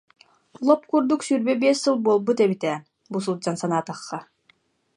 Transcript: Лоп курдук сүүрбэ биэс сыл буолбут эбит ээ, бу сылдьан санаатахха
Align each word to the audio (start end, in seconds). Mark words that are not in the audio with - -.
Лоп 0.67 0.81
курдук 0.89 1.21
сүүрбэ 1.27 1.53
биэс 1.61 1.77
сыл 1.83 1.97
буолбут 2.05 2.37
эбит 2.45 2.63
ээ, 2.71 2.77
бу 3.11 3.17
сылдьан 3.25 3.55
санаатахха 3.61 4.19